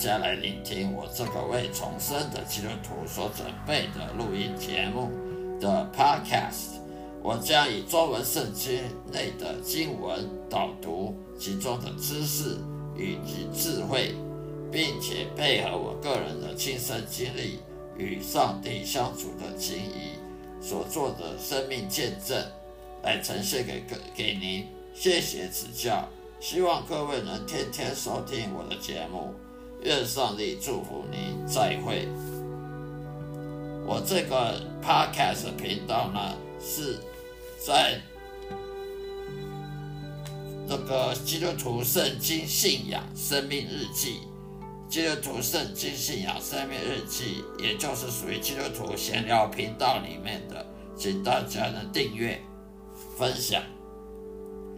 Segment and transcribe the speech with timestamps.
[0.00, 5.10] 家，来聆听我这个为重生的基督徒所准备的录音节目
[5.60, 6.80] 的 Podcast。
[7.22, 8.82] 我将以中文圣经
[9.12, 12.56] 内的经文导读其中的知识
[12.96, 14.14] 以及智慧，
[14.72, 17.60] 并且配合我个人的亲身经历
[17.98, 20.16] 与上帝相处的情谊
[20.62, 22.42] 所做的生命见证，
[23.02, 24.66] 来呈现给各给您。
[24.94, 26.08] 谢谢指教。
[26.40, 29.34] 希望各位能天天收听我的节目，
[29.82, 31.46] 愿上帝祝福您。
[31.46, 32.06] 再会。
[33.86, 36.98] 我这个 podcast 频道呢，是
[37.58, 38.00] 在
[40.68, 44.20] 那个基督徒圣经信仰生命日记，
[44.88, 50.64] 基督徒圣经信仰生命日记，也就是属于基督徒闲聊频道里面的，
[50.96, 52.40] 请大家呢订阅、
[53.18, 53.60] 分享。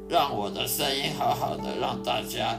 [0.08, 2.58] 让我的声音好好的，让大家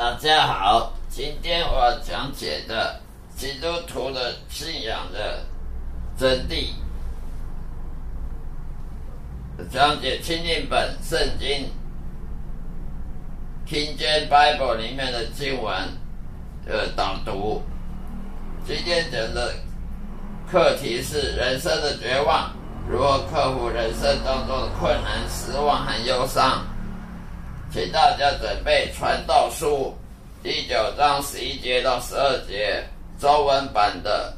[0.00, 2.98] 大家好，今天我讲解的
[3.36, 5.44] 基督徒的信仰的
[6.16, 6.70] 真谛，
[9.70, 11.70] 讲解清净本圣经
[13.68, 15.70] King James Bible 里面的经文
[16.64, 17.62] 的导读。
[18.66, 19.52] 今天讲的
[20.50, 22.50] 课题是人生的绝望，
[22.88, 26.64] 如何克服人生当中的困难、失望和忧伤。
[27.72, 29.39] 请大家准备《传道》
[30.42, 32.82] 第九章十一节到十二节，
[33.18, 34.34] 中文版的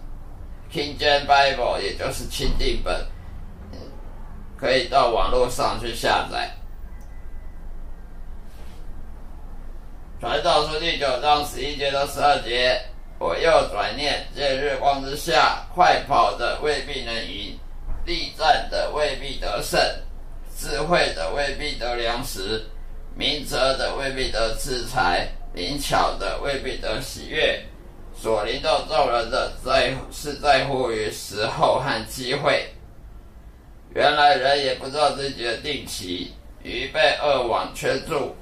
[0.73, 3.07] King James Bible，也就是钦定本，
[4.57, 6.51] 可以到网络上去下载。
[10.21, 12.81] 《传道书》第九章十一节到十二节，
[13.21, 17.57] 我又转念：见日光之下，快跑的未必能赢，
[18.05, 19.81] 力战的未必得胜，
[20.57, 22.61] 智慧的未必得粮食。
[23.15, 27.63] 明哲的未必得制裁，灵巧的未必得喜悦。
[28.15, 32.69] 所领导众人的在是在乎于时候和机会。
[33.95, 38.33] 原来人也不知道自己的定期，鱼被恶网圈住，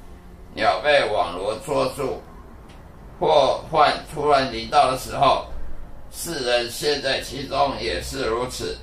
[0.55, 2.21] 鸟被网罗捉住。
[3.19, 5.47] 祸患突然临到的时候，
[6.11, 8.77] 世人陷在其中也是如此。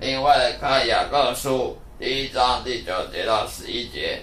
[0.00, 1.76] 另外看雅各书。
[1.96, 4.20] 第一章第九节到十一节，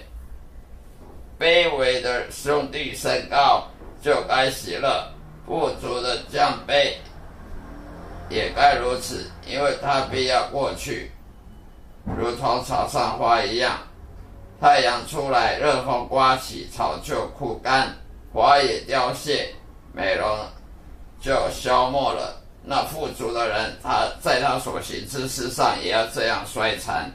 [1.42, 3.66] 卑微的兄弟身高
[4.00, 5.04] 就该喜乐，
[5.44, 6.92] 富足的降卑
[8.30, 11.10] 也该如此，因为他必要过去，
[12.16, 13.76] 如同草上花一样。
[14.60, 17.92] 太阳出来，热风刮起，草就枯干，
[18.32, 19.52] 花也凋谢，
[19.92, 20.38] 美容
[21.20, 22.40] 就消没了。
[22.62, 27.10] 那富足的人，他在他所行之事上也要这样衰残。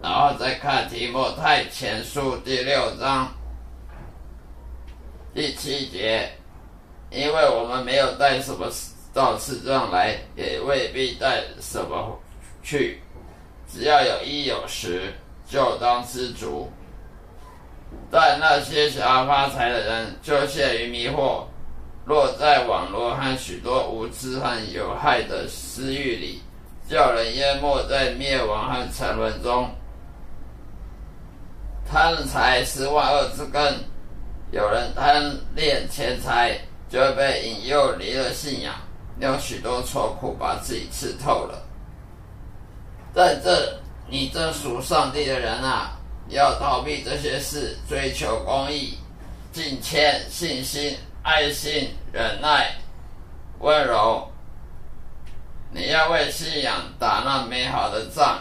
[0.00, 3.28] 然后再看提摩太前书第六章
[5.34, 6.30] 第七节，
[7.10, 8.70] 因为我们没有带什么
[9.12, 12.16] 到世上来，也未必带什么
[12.62, 13.00] 去，
[13.66, 15.12] 只要有衣有食，
[15.48, 16.70] 就当知足。
[18.10, 21.42] 但那些想要发财的人，就陷于迷惑，
[22.04, 26.40] 落在网络和许多无知和有害的私欲里，
[26.88, 29.68] 叫人淹没在灭亡和沉沦中。
[31.90, 33.74] 贪财是万恶之根，
[34.50, 36.58] 有人贪恋钱财，
[36.90, 38.74] 就会被引诱离了信仰，
[39.18, 41.64] 有许多愁苦把自己刺透了。
[43.14, 45.98] 在这，你这属上帝的人啊，
[46.28, 48.98] 要逃避这些事，追求公义、
[49.50, 52.70] 敬谦、信心、爱心、忍耐、
[53.60, 54.30] 温柔。
[55.70, 58.40] 你要为信仰打那美好的仗。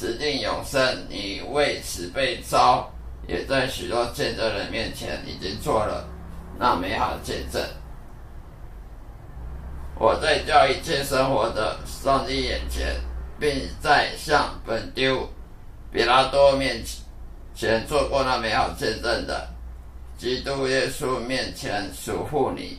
[0.00, 0.80] 死定永生，
[1.10, 2.90] 你为此被招，
[3.28, 6.08] 也在许多见证人面前已经做了
[6.58, 7.62] 那美好的见证。
[9.98, 12.96] 我在教一切生活的上帝眼前，
[13.38, 15.28] 并在向本丢
[15.92, 16.82] 比拉多面
[17.54, 19.46] 前做过那美好见证的，
[20.16, 22.78] 基督耶稣面前属护你，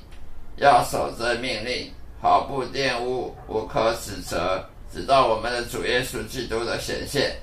[0.56, 7.36] 要守着命令，毫不玷污，无可指责，直到我们的主耶稣基督的显现。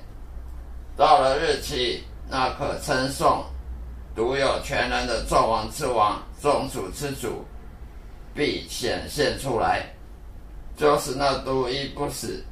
[0.95, 3.43] 到了日期，那可称颂、
[4.15, 7.45] 独有全能的众王之王、众主之主，
[8.35, 9.85] 必显现出来，
[10.75, 12.43] 就是那独一不死、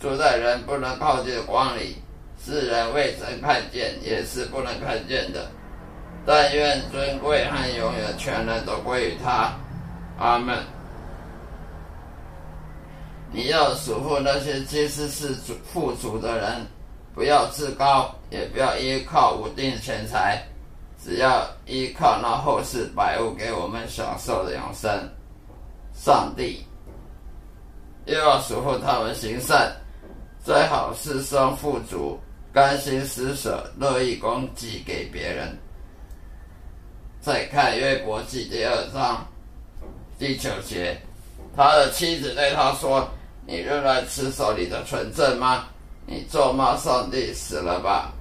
[0.00, 1.96] 住在人不能靠近的光里。
[2.42, 5.46] 世人未曾看见，也是不能看见的。
[6.24, 9.52] 但愿尊贵和永远全能都归于他。
[10.18, 10.56] 阿门。
[13.32, 16.66] 你要嘱咐那些其实是主富足的人，
[17.14, 20.42] 不要自高，也不要依靠无定钱财，
[21.02, 24.90] 只要依靠那后世百物给我们享受的永生。
[25.94, 26.64] 上帝
[28.06, 29.72] 又要嘱咐他们行善，
[30.44, 32.18] 最好是生富足。
[32.52, 35.56] 甘心施舍，乐意供给给别人。
[37.20, 39.24] 再看约伯记第二章
[40.18, 41.00] 第九节，
[41.54, 43.08] 他的妻子对他说
[43.46, 45.64] ：“你仍然持守你的纯正吗？
[46.06, 48.12] 你咒骂上帝死了吧？”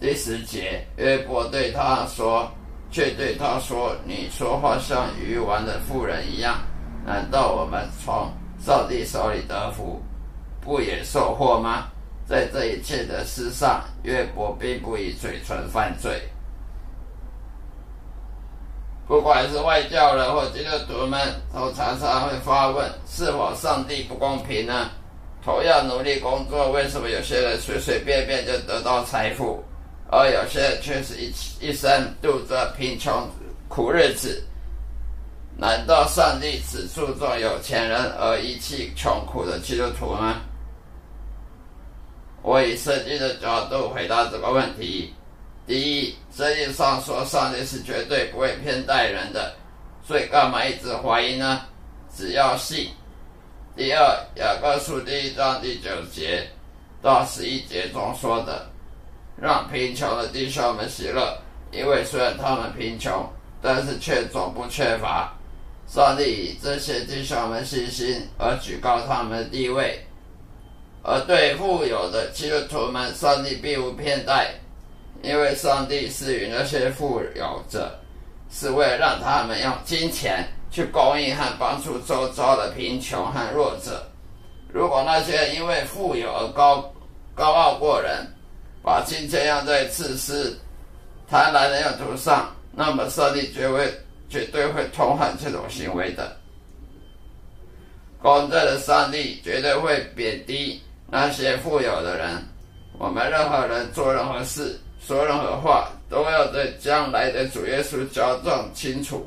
[0.00, 2.50] 第十节，约伯对他说，
[2.90, 6.58] 却对他说：“你说话像鱼丸的妇人一样。
[7.04, 8.30] 难道我们从
[8.64, 10.00] 上帝手里得福，
[10.60, 11.88] 不也受祸吗？”
[12.28, 16.22] 在这一切的事上，约伯并不以嘴唇犯罪。
[19.08, 21.18] 不管是外教人或基督徒们，
[21.54, 24.90] 都常常会发问：是否上帝不公平呢？
[25.42, 29.64] 同样努力工作，为什么有些人随随便便就得到财富，
[30.10, 31.90] 而有些却是一一生
[32.20, 33.26] 度着贫穷
[33.66, 34.44] 苦日子？
[35.56, 40.36] 难道上帝只注重有钱人，而遗弃穷苦的基督徒吗？
[42.42, 45.14] 我以圣经的角度回答这个问题：
[45.68, 49.54] 第一，圣经上说上帝是绝对不会偏待人的，
[50.02, 51.60] 所以干嘛一直怀疑呢？
[52.10, 52.88] 只要信。
[53.76, 54.00] 第二，
[54.36, 56.48] 雅各书第一章第九节
[57.02, 58.66] 到十一节中说的，
[59.36, 61.36] 让贫穷的弟兄们喜乐，
[61.70, 63.30] 因为虽然他们贫穷，
[63.60, 65.34] 但是却总不缺乏。
[65.86, 70.02] 上帝以这些弟兄们信心而举高他们的地位。
[71.02, 74.54] 而对富有的基督徒们，上帝并无偏待，
[75.22, 77.98] 因为上帝赐予那些富有者，
[78.50, 84.06] 是为了让他们用金钱去供应和帮助周遭的贫穷和弱者。
[84.72, 86.92] 如果那些因为富有而高
[87.34, 88.26] 高傲过人，
[88.82, 90.58] 把金钱用在自私、
[91.28, 93.92] 贪婪的用途上，那么上帝绝会
[94.28, 96.36] 绝对会痛恨这种行为的。
[98.20, 100.82] 公正的上帝绝对会贬低。
[101.10, 102.46] 那些富有的人，
[102.98, 109.26] 我们任何人做任何事、说任何话，都要对将来的主耶稣交账清楚。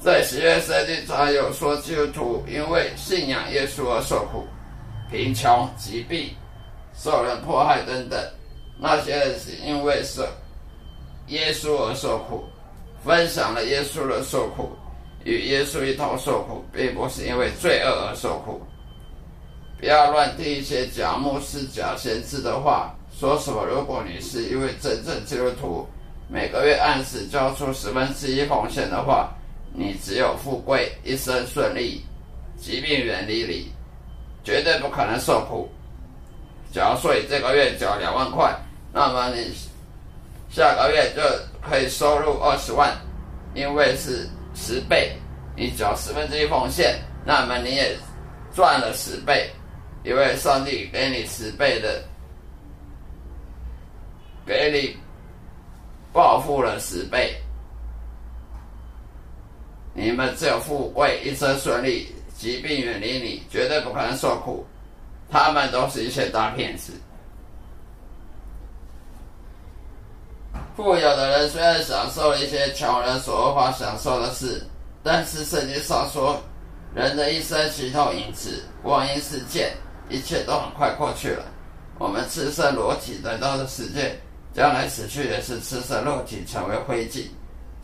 [0.00, 4.44] 在喜悦圣经上有说，基督徒因为信仰耶稣而受苦、
[5.08, 6.30] 贫穷、疾病、
[6.96, 8.18] 受人迫害等等。
[8.76, 10.26] 那些人是因为受
[11.28, 12.42] 耶稣而受苦，
[13.04, 14.68] 分享了耶稣的受苦，
[15.22, 18.60] 与耶稣一同受苦，并不是因为罪恶而受苦。
[19.78, 23.64] 不要乱听一些假牧师、假先知的话，说什么？
[23.64, 25.86] 如果你是一位真正基督徒，
[26.28, 29.32] 每个月按时交出十分之一奉献的话，
[29.72, 32.04] 你只有富贵、一生顺利、
[32.56, 33.72] 疾病远离你，
[34.42, 35.68] 绝对不可能受苦。
[36.72, 38.52] 假如说你这个月缴两万块，
[38.92, 39.54] 那么你
[40.50, 41.22] 下个月就
[41.62, 42.96] 可以收入二十万，
[43.54, 45.16] 因为是十倍。
[45.56, 47.96] 你缴十分之一奉献，那么你也
[48.52, 49.48] 赚了十倍。
[50.08, 52.02] 因为上帝给你十倍的，
[54.46, 54.96] 给你
[56.14, 57.36] 报复了十倍，
[59.92, 64.64] 你们只有富贵，一生顺利，疾病远离你，绝对不可能受苦。
[65.30, 66.94] 他们都是一些大骗子。
[70.74, 74.66] 富有的人虽然享受了一些穷人所无法享受的事，
[75.02, 76.40] 但是圣经上说，
[76.94, 79.76] 人的一生其中因此光阴似箭。
[80.08, 81.44] 一切都很快过去了。
[81.98, 84.16] 我们赤身裸体来到的世界，
[84.54, 87.24] 将来死去也是赤身裸体成为灰烬，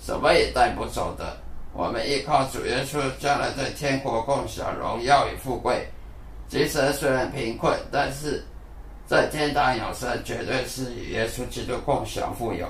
[0.00, 1.36] 什么也带不走的。
[1.72, 5.86] 我们依靠主耶稣，将来在天国共享荣耀与富贵。
[6.48, 8.44] 今生虽然贫困，但是
[9.06, 12.68] 在天堂永生，绝对是与耶稣基督共享富有。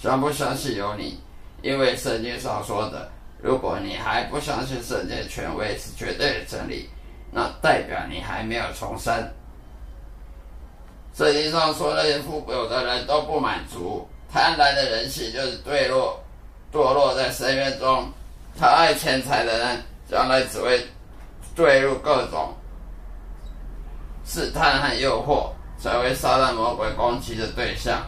[0.00, 1.20] 相不相信由你，
[1.62, 3.10] 因为圣经上说的，
[3.42, 6.88] 如果你还不相信圣经权威是绝对的真理。
[7.30, 9.12] 那代表你还没有重生。
[11.14, 16.22] 圣经上说，那些富有的人都不满足，贪婪的人性就是堕落，
[16.72, 18.08] 堕落在深渊中。
[18.58, 20.84] 他爱钱财的人，将来只会
[21.54, 22.54] 坠入各种
[24.24, 25.50] 试探和诱惑，
[25.82, 28.02] 成为撒旦魔鬼攻击的对象。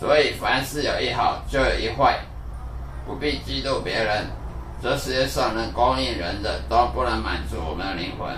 [0.00, 2.18] 所以，凡事有一好，就有一坏，
[3.06, 4.26] 不必嫉妒别人。
[4.84, 8.30] 这世界上能供应人的，都不能满足我们的灵魂。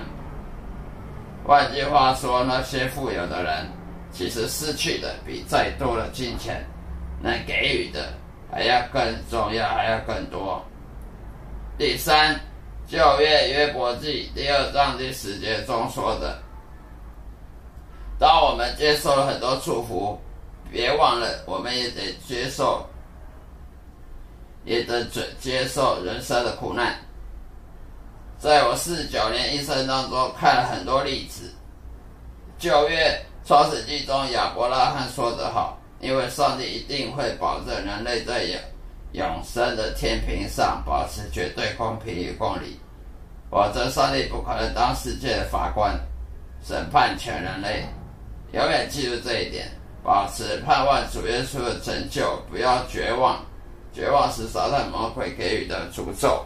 [1.44, 3.66] 换句话说，那些富有的人，
[4.12, 6.64] 其实失去的比再多的金钱
[7.20, 8.12] 能给予的
[8.48, 10.64] 还要更重要，还要更多。
[11.76, 12.38] 第三，
[12.86, 16.40] 旧约约伯记第二章第十节中说的
[18.20, 20.16] ：“当我们接受了很多祝福，
[20.70, 22.88] 别忘了，我们也得接受，
[24.66, 26.94] 也得准接受人生的苦难。”
[28.38, 31.50] 在我四十九年一生当中，看了很多例子。
[32.58, 38.60] 旧约创世纪中，亚伯拉罕说得好：“因为上帝一定会保证人类在永
[39.12, 42.78] 永生的天平上保持绝对公平与公理，
[43.50, 45.98] 否则上帝不可能当世界的法官，
[46.62, 47.86] 审判全人类。
[48.52, 49.70] 永远记住这一点，
[50.02, 53.42] 保持盼望主耶稣的拯救，不要绝望。
[53.96, 56.44] 绝望是撒旦魔鬼给予的诅咒。”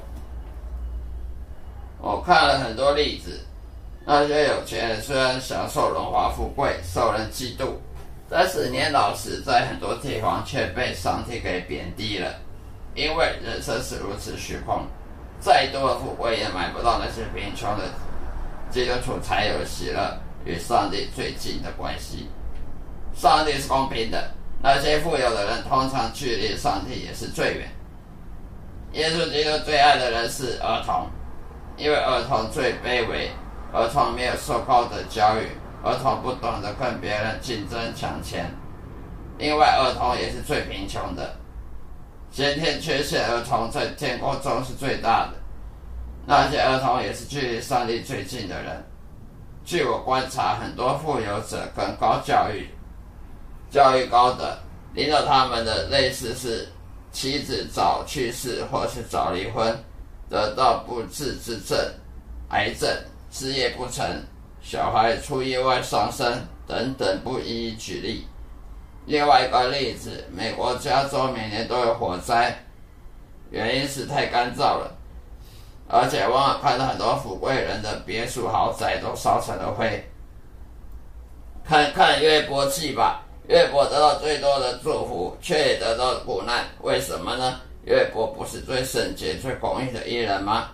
[2.01, 3.41] 我看了很多例子，
[4.07, 7.73] 那些有钱人虽然享受荣华富贵，受人嫉妒，
[8.29, 12.33] 但是年老时在很多地方却被上帝给贬低了。
[12.95, 14.87] 因为人生是如此虚空，
[15.41, 17.85] 再多的富贵也买不到那些贫穷的
[18.71, 22.29] 基督徒才有喜乐与上帝最近的关系。
[23.15, 24.31] 上帝是公平的，
[24.63, 27.69] 那些富有的人通常距离上帝也是最远。
[28.93, 31.07] 耶稣基督最爱的人是儿童。
[31.77, 33.31] 因为儿童最卑微，
[33.73, 35.47] 儿童没有受高等教育，
[35.83, 38.55] 儿童不懂得跟别人竞争抢钱。
[39.39, 41.37] 另外，儿童也是最贫穷的，
[42.31, 45.33] 先天缺陷儿童在天国中是最大的。
[46.27, 48.85] 那些儿童也是距离上帝最近的人。
[49.65, 52.69] 据我观察，很多富有者跟高教育、
[53.71, 54.59] 教育高的，
[54.95, 56.69] 领导他们的类似是
[57.13, 59.77] 妻子早去世或是早离婚。
[60.29, 61.77] 得到不治之症、
[62.51, 62.89] 癌症、
[63.33, 64.07] 事业不成、
[64.63, 68.25] 小孩出意外丧生等等，不一一举例。
[69.07, 72.65] 另外一个例子，美国加州每年都有火灾，
[73.51, 74.97] 原因是太干燥了，
[75.89, 80.09] 而且往往看到很多富贵人的别墅豪宅都烧成了灰。
[81.65, 87.61] 看看约伯记吧，越伯得到最多的祝福，却也得到苦难，为什么呢？
[87.85, 90.69] 越伯不是最圣洁、最公义的艺人吗？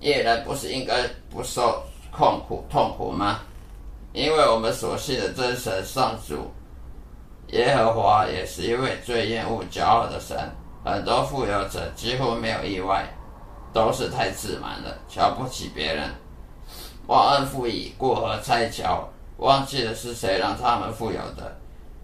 [0.00, 1.82] 艺人不是应该不受
[2.16, 3.40] 痛苦、痛苦吗？
[4.14, 6.50] 因为我们所信的真神上主
[7.48, 10.34] 耶和华也是一位最厌恶骄傲的神。
[10.82, 13.06] 很多富有者几乎没有意外，
[13.74, 16.08] 都是太自满了，瞧不起别人，
[17.06, 21.54] 忘恩负义、过河拆桥，忘记了是谁让他们富有的，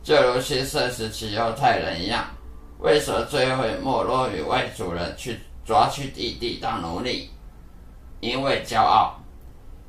[0.03, 2.25] 就如新圣时期犹太人一样。
[2.79, 7.29] 为什么最后没落于外族人去抓去弟弟当奴隶？
[8.21, 9.15] 因为骄傲。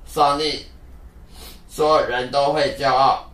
[0.06, 0.66] 上帝
[1.70, 3.26] 说人都会骄傲，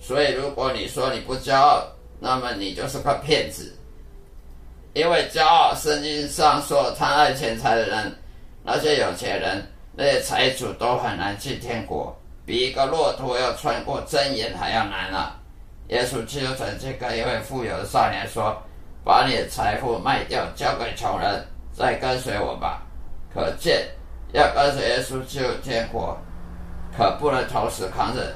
[0.00, 1.80] 所以如果你说你不骄傲，
[2.18, 3.72] 那么你就是个骗子。
[4.94, 8.12] 因为骄傲，圣经上说贪爱钱财的人，
[8.64, 9.64] 那些有钱人、
[9.94, 15.40] 那些财主都很难进天国，比一个骆驼要穿过针眼还要难啊！
[15.88, 18.56] 耶稣基督曾经跟一位富有的少年说。
[19.06, 22.82] 把你的财富卖掉，交给穷人，再跟随我吧。
[23.34, 23.86] 可见，
[24.32, 26.16] 要跟随耶稣进入天国，
[26.96, 28.32] 可不能同时扛着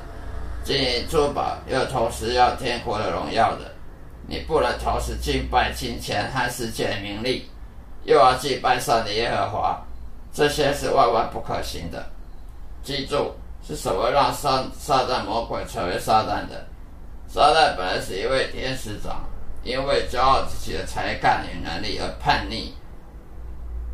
[0.62, 3.72] 金银珠宝，又同时要天国的荣耀的。
[4.26, 7.50] 你不能同时敬拜金钱和世界名利，
[8.04, 9.80] 又要敬拜上帝耶和华，
[10.34, 12.04] 这些是万万不可行的。
[12.82, 13.32] 记住，
[13.66, 16.62] 是什么让撒撒旦魔鬼成为撒旦的？
[17.28, 19.24] 撒旦本来是一位天使长。
[19.64, 22.72] 因为骄傲自己的才干与能力而叛逆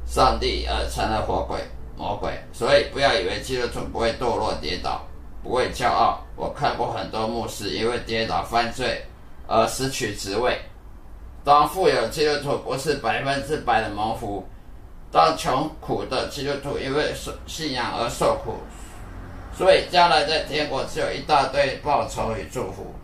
[0.06, 1.58] 上帝，而成了活鬼
[1.96, 2.38] 魔鬼。
[2.52, 5.00] 所以不要以为基督徒不会堕落跌倒，
[5.42, 6.22] 不会骄傲。
[6.36, 9.04] 我看过很多牧师因为跌倒犯罪
[9.48, 10.60] 而失去职位。
[11.42, 14.46] 当富有基督徒不是百分之百的蒙福，
[15.10, 17.12] 当穷苦的基督徒因为
[17.46, 18.58] 信仰而受苦，
[19.56, 22.94] 所以将来在天国只有一大堆报酬与祝福。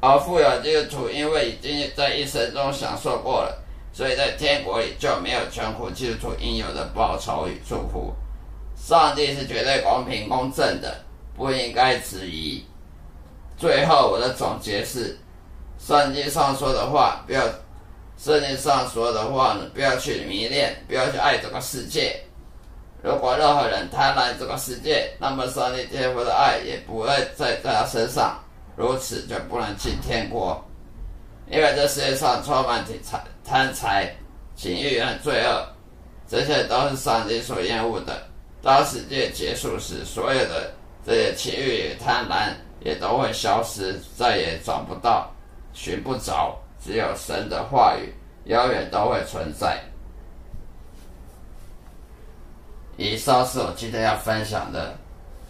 [0.00, 3.56] 而富有基督徒因为已经在一生中享受过了，
[3.92, 8.12] 所以在天国里就没有穷苦基督徒应有的报酬与祝福。
[8.76, 10.96] 上帝是绝对公平公正的，
[11.36, 12.64] 不应该质疑。
[13.56, 15.18] 最后我的总结是：
[15.80, 17.42] 圣经上说的话，不要
[18.16, 22.20] 圣经上说的话呢，不要去迷恋，不要去爱这个世界。
[23.02, 28.40] 如果任何人贪婪这个世界，那么上帝天父的爱也不会在在他身上，
[28.78, 30.64] 如此就不能进天国。
[31.50, 34.14] 因为这世界上充满财贪财、
[34.54, 35.66] 情欲和罪恶，
[36.28, 38.22] 这些都是上帝所厌恶的。
[38.62, 40.72] 当世界结束时，所有的
[41.04, 45.28] 这些情欲与贪婪也都会消失，再也找不到、
[45.72, 46.56] 寻不着。
[46.80, 49.82] 只有神的话语永远都会存在。
[52.96, 54.96] 以上是我今天要分享的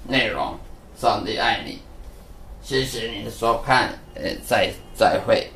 [0.06, 0.56] 内容。
[0.96, 1.80] 上帝爱你，
[2.62, 5.50] 谢谢你的收看，呃，再再会。